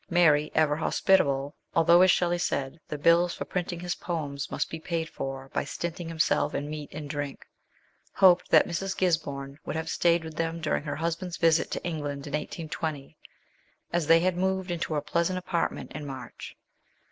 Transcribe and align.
Mary, 0.09 0.49
ever 0.55 0.75
hospitable, 0.77 1.53
although, 1.75 2.01
as 2.01 2.09
Shelley 2.09 2.39
said, 2.39 2.79
the 2.87 2.97
bills 2.97 3.35
for 3.35 3.45
printing 3.45 3.81
his 3.81 3.93
poems 3.93 4.49
must 4.49 4.67
be 4.67 4.79
paid 4.79 5.07
for 5.07 5.51
by 5.53 5.63
stinting 5.63 6.07
himself 6.07 6.55
in 6.55 6.71
meat 6.71 6.89
and 6.91 7.07
drink, 7.07 7.45
hoped 8.13 8.49
that 8.49 8.67
Mrs. 8.67 8.97
Gisborne 8.97 9.59
GODWIN 9.59 9.59
AND" 9.59 9.59
VALPERGA." 9.65 9.67
145 9.67 9.67
would 9.67 9.75
have 9.75 9.89
stayed 9.89 10.23
with 10.23 10.35
them 10.37 10.59
during 10.59 10.83
her 10.85 10.95
husband's 10.95 11.37
visit 11.37 11.69
to 11.69 11.83
England 11.83 12.25
in 12.25 12.33
1820, 12.33 13.15
as 13.93 14.07
they 14.07 14.21
had 14.21 14.35
moved 14.37 14.71
into 14.71 14.95
a 14.95 15.03
pleasant 15.03 15.37
apartment 15.37 15.91
in 15.93 16.07
March. 16.07 16.55